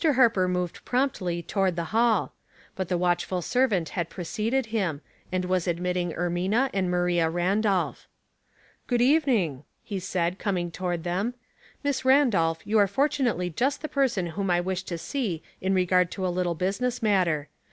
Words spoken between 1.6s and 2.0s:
the